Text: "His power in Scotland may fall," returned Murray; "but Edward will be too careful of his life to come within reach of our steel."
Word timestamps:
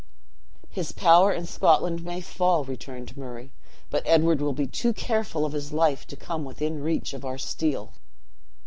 "His 0.71 0.91
power 0.93 1.31
in 1.31 1.45
Scotland 1.45 2.03
may 2.03 2.21
fall," 2.21 2.63
returned 2.63 3.15
Murray; 3.15 3.51
"but 3.91 4.01
Edward 4.07 4.41
will 4.41 4.51
be 4.51 4.65
too 4.65 4.93
careful 4.93 5.45
of 5.45 5.53
his 5.53 5.71
life 5.71 6.07
to 6.07 6.15
come 6.15 6.43
within 6.43 6.81
reach 6.81 7.13
of 7.13 7.23
our 7.23 7.37
steel." 7.37 7.93